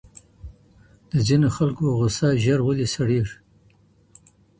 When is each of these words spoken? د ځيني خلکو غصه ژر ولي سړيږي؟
د 1.11 1.13
ځيني 1.27 1.49
خلکو 1.57 1.85
غصه 1.99 2.27
ژر 2.43 2.59
ولي 2.63 2.87
سړيږي؟ 2.95 3.37